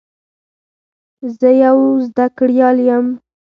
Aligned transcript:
زه 1.37 1.49
یو 1.63 1.77
زده 2.07 2.25
کړیال 2.37 2.77
یم. 2.87 3.05